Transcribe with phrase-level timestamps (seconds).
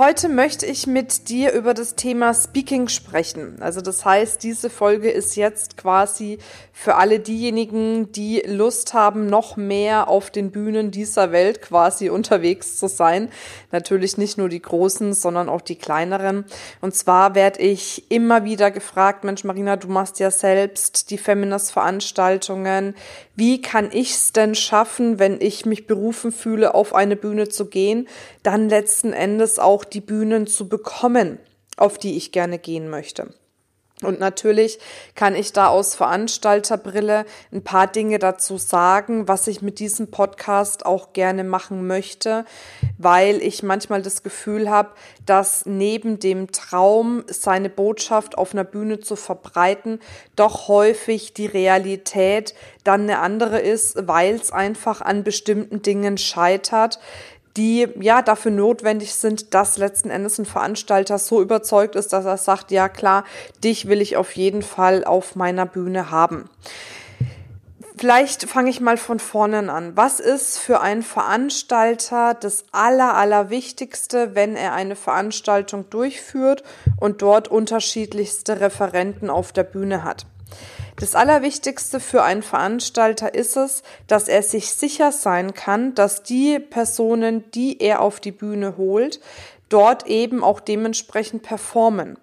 [0.00, 3.60] Heute möchte ich mit dir über das Thema Speaking sprechen.
[3.60, 6.38] Also das heißt, diese Folge ist jetzt quasi
[6.72, 12.78] für alle diejenigen, die Lust haben, noch mehr auf den Bühnen dieser Welt quasi unterwegs
[12.78, 13.28] zu sein.
[13.72, 16.46] Natürlich nicht nur die großen, sondern auch die kleineren.
[16.80, 22.94] Und zwar werde ich immer wieder gefragt, Mensch Marina, du machst ja selbst die Feminist-Veranstaltungen.
[23.36, 27.66] Wie kann ich es denn schaffen, wenn ich mich berufen fühle, auf eine Bühne zu
[27.66, 28.08] gehen,
[28.42, 31.38] dann letzten Endes auch die Bühnen zu bekommen,
[31.76, 33.34] auf die ich gerne gehen möchte.
[34.02, 34.78] Und natürlich
[35.14, 40.86] kann ich da aus Veranstalterbrille ein paar Dinge dazu sagen, was ich mit diesem Podcast
[40.86, 42.46] auch gerne machen möchte,
[42.96, 44.90] weil ich manchmal das Gefühl habe,
[45.26, 50.00] dass neben dem Traum, seine Botschaft auf einer Bühne zu verbreiten,
[50.34, 56.98] doch häufig die Realität dann eine andere ist, weil es einfach an bestimmten Dingen scheitert,
[57.60, 62.38] die ja dafür notwendig sind, dass letzten Endes ein Veranstalter so überzeugt ist, dass er
[62.38, 63.24] sagt, ja klar,
[63.62, 66.48] dich will ich auf jeden Fall auf meiner Bühne haben.
[67.98, 69.94] Vielleicht fange ich mal von vorne an.
[69.94, 76.64] Was ist für einen Veranstalter das Aller, Allerwichtigste, wenn er eine Veranstaltung durchführt
[76.98, 80.24] und dort unterschiedlichste Referenten auf der Bühne hat?
[80.96, 86.58] Das Allerwichtigste für einen Veranstalter ist es, dass er sich sicher sein kann, dass die
[86.58, 89.20] Personen, die er auf die Bühne holt,
[89.68, 92.18] dort eben auch dementsprechend performen.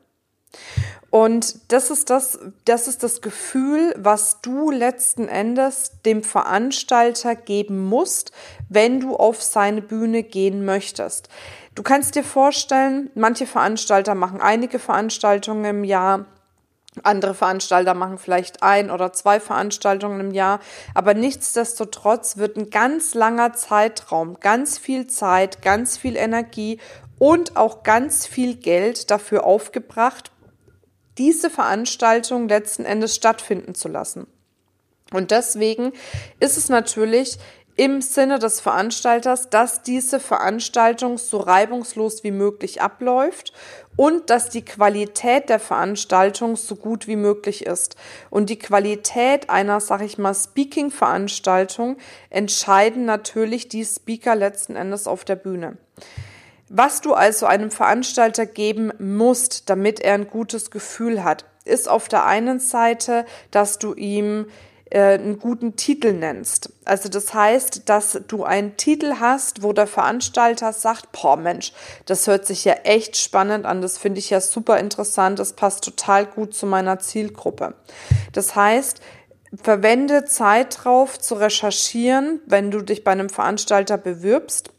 [1.10, 7.86] Und das ist das, das ist das Gefühl, was du letzten Endes dem Veranstalter geben
[7.86, 8.32] musst,
[8.68, 11.30] wenn du auf seine Bühne gehen möchtest.
[11.76, 16.26] Du kannst dir vorstellen, manche Veranstalter machen einige Veranstaltungen im Jahr,
[17.04, 20.60] andere Veranstalter machen vielleicht ein oder zwei Veranstaltungen im Jahr,
[20.94, 26.80] aber nichtsdestotrotz wird ein ganz langer Zeitraum, ganz viel Zeit, ganz viel Energie
[27.20, 30.32] und auch ganz viel Geld dafür aufgebracht,
[31.18, 34.28] diese Veranstaltung letzten Endes stattfinden zu lassen.
[35.14, 35.94] Und deswegen
[36.40, 37.38] ist es natürlich
[37.78, 43.54] im Sinne des Veranstalters, dass diese Veranstaltung so reibungslos wie möglich abläuft
[43.96, 47.96] und dass die Qualität der Veranstaltung so gut wie möglich ist.
[48.32, 51.98] Und die Qualität einer, sag ich mal, Speaking-Veranstaltung
[52.32, 55.78] entscheiden natürlich die Speaker letzten Endes auf der Bühne.
[56.70, 62.08] Was du also einem Veranstalter geben musst, damit er ein gutes Gefühl hat, ist auf
[62.08, 64.48] der einen Seite, dass du ihm
[64.92, 66.72] einen guten Titel nennst.
[66.86, 71.74] Also das heißt, dass du einen Titel hast, wo der Veranstalter sagt, boah Mensch,
[72.06, 75.84] das hört sich ja echt spannend an, das finde ich ja super interessant, das passt
[75.84, 77.74] total gut zu meiner Zielgruppe.
[78.32, 79.02] Das heißt,
[79.62, 84.72] verwende Zeit drauf zu recherchieren, wenn du dich bei einem Veranstalter bewirbst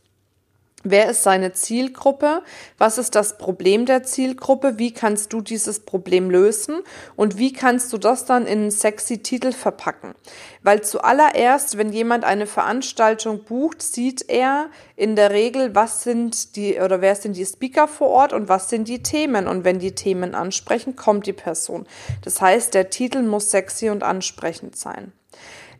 [0.84, 2.42] Wer ist seine Zielgruppe?
[2.78, 4.78] Was ist das Problem der Zielgruppe?
[4.78, 6.82] Wie kannst du dieses Problem lösen?
[7.16, 10.14] Und wie kannst du das dann in einen sexy Titel verpacken?
[10.62, 16.78] Weil zuallererst, wenn jemand eine Veranstaltung bucht, sieht er in der Regel, was sind die
[16.78, 19.48] oder wer sind die Speaker vor Ort und was sind die Themen.
[19.48, 21.88] Und wenn die Themen ansprechen, kommt die Person.
[22.22, 25.12] Das heißt, der Titel muss sexy und ansprechend sein.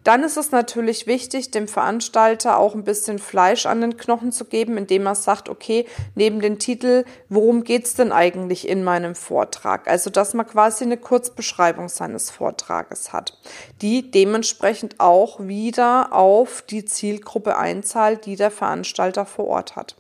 [0.05, 4.45] Dann ist es natürlich wichtig, dem Veranstalter auch ein bisschen Fleisch an den Knochen zu
[4.45, 9.89] geben, indem er sagt, okay, neben dem Titel, worum geht's denn eigentlich in meinem Vortrag?
[9.89, 13.39] Also, dass man quasi eine Kurzbeschreibung seines Vortrages hat,
[13.83, 19.97] die dementsprechend auch wieder auf die Zielgruppe einzahlt, die der Veranstalter vor Ort hat.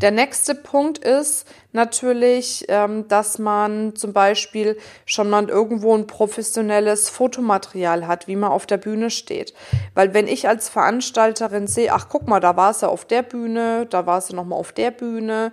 [0.00, 7.08] Der nächste Punkt ist natürlich, ähm, dass man zum Beispiel schon mal irgendwo ein professionelles
[7.08, 9.54] Fotomaterial hat, wie man auf der Bühne steht.
[9.94, 13.86] Weil wenn ich als Veranstalterin sehe, ach guck mal, da war sie auf der Bühne,
[13.88, 15.52] da war sie nochmal auf der Bühne,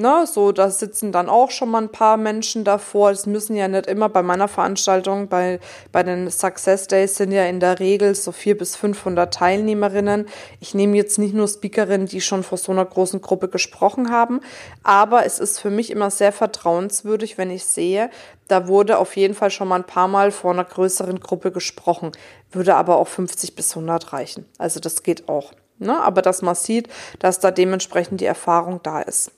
[0.00, 3.10] Ne, so, da sitzen dann auch schon mal ein paar Menschen davor.
[3.10, 5.60] Es müssen ja nicht immer bei meiner Veranstaltung, bei,
[5.92, 10.26] bei den Success Days sind ja in der Regel so vier bis 500 Teilnehmerinnen.
[10.58, 14.40] Ich nehme jetzt nicht nur Speakerinnen, die schon vor so einer großen Gruppe gesprochen haben,
[14.82, 18.08] aber es ist für mich immer sehr vertrauenswürdig, wenn ich sehe,
[18.48, 22.12] da wurde auf jeden Fall schon mal ein paar Mal vor einer größeren Gruppe gesprochen,
[22.50, 24.46] würde aber auch 50 bis 100 reichen.
[24.56, 25.52] Also das geht auch.
[25.78, 26.00] Ne?
[26.00, 26.88] Aber dass man sieht,
[27.18, 29.32] dass da dementsprechend die Erfahrung da ist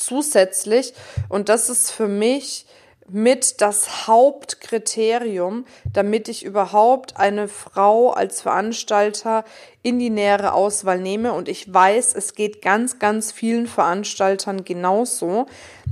[0.00, 0.94] zusätzlich,
[1.28, 2.66] und das ist für mich
[3.12, 9.44] mit das Hauptkriterium, damit ich überhaupt eine Frau als Veranstalter
[9.82, 11.32] in die nähere Auswahl nehme.
[11.32, 15.46] Und ich weiß, es geht ganz, ganz vielen Veranstaltern genauso,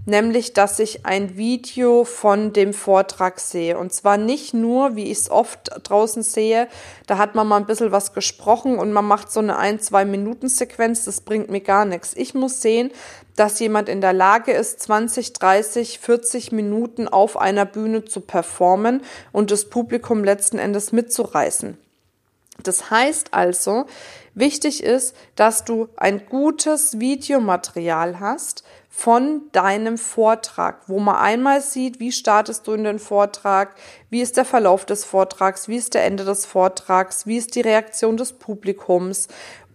[0.05, 3.79] nämlich dass ich ein Video von dem Vortrag sehe.
[3.79, 6.69] Und zwar nicht nur, wie ich es oft draußen sehe,
[7.06, 10.05] da hat man mal ein bisschen was gesprochen und man macht so eine ein, zwei
[10.05, 12.12] Minuten Sequenz, das bringt mir gar nichts.
[12.14, 12.90] Ich muss sehen,
[13.37, 19.02] dass jemand in der Lage ist, 20, 30, 40 Minuten auf einer Bühne zu performen
[19.32, 21.79] und das Publikum letzten Endes mitzureißen.
[22.63, 23.87] Das heißt also,
[24.35, 32.01] wichtig ist, dass du ein gutes Videomaterial hast von deinem Vortrag, wo man einmal sieht,
[32.01, 33.77] wie startest du in den Vortrag,
[34.11, 37.61] wie ist der Verlauf des Vortrags, wie ist der Ende des Vortrags, wie ist die
[37.61, 39.29] Reaktion des Publikums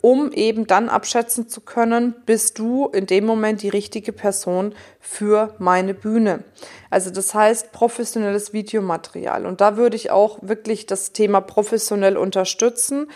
[0.04, 5.56] um eben dann abschätzen zu können, bist du in dem Moment die richtige Person für
[5.60, 6.44] meine Bühne.
[6.90, 9.46] Also das heißt professionelles Videomaterial.
[9.46, 13.08] Und da würde ich auch wirklich das Thema professionell unterstützen,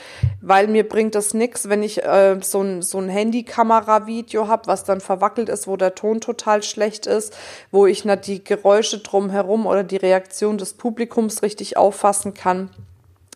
[0.42, 4.86] weil mir bringt das nichts, wenn ich äh, so ein, so ein Handykamera-Video habe, was
[4.86, 7.36] dann verwackelt ist, wo der Ton total schlecht ist,
[7.70, 12.70] wo ich nicht die Geräusche drumherum oder die Reaktion des Publikums richtig auffassen kann.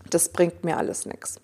[0.09, 1.37] Das bringt mir alles nichts.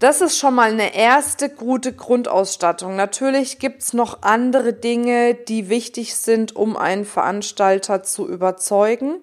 [0.00, 2.96] Das ist schon mal eine erste gute Grundausstattung.
[2.96, 9.16] Natürlich gibt's noch andere Dinge, die wichtig sind, um einen Veranstalter zu überzeugen.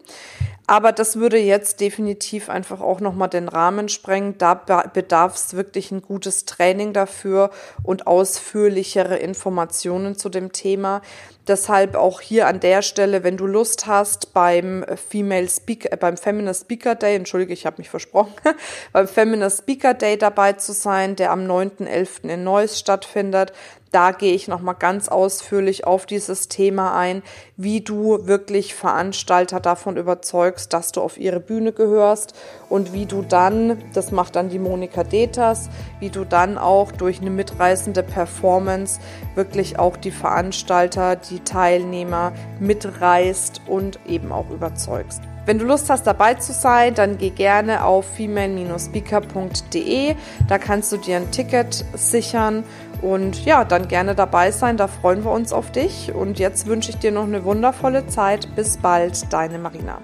[0.69, 4.37] Aber das würde jetzt definitiv einfach auch nochmal den Rahmen sprengen.
[4.37, 7.51] Da bedarf es wirklich ein gutes Training dafür
[7.83, 11.01] und ausführlichere Informationen zu dem Thema.
[11.47, 16.17] Deshalb auch hier an der Stelle, wenn du Lust hast, beim Female Speaker, äh, beim
[16.17, 18.33] Feminist Speaker Day, entschuldige, ich habe mich versprochen,
[18.91, 22.27] beim Feminist Speaker Day dabei zu sein, der am 9.11.
[22.27, 23.53] in Neuss stattfindet,
[23.91, 27.23] da gehe ich nochmal ganz ausführlich auf dieses Thema ein,
[27.55, 32.35] wie du wirklich Veranstalter davon überzeugst, dass du auf ihre Bühne gehörst
[32.69, 35.69] und wie du dann, das macht dann die Monika Deters,
[35.99, 38.99] wie du dann auch durch eine mitreißende Performance
[39.35, 45.21] wirklich auch die Veranstalter, die Teilnehmer mitreißt und eben auch überzeugst.
[45.47, 50.15] Wenn du Lust hast, dabei zu sein, dann geh gerne auf female-speaker.de.
[50.49, 52.65] Da kannst du dir ein Ticket sichern
[53.01, 54.77] und ja, dann gerne dabei sein.
[54.77, 56.13] Da freuen wir uns auf dich.
[56.13, 58.55] Und jetzt wünsche ich dir noch eine wundervolle Zeit.
[58.55, 59.99] Bis bald, deine Marina.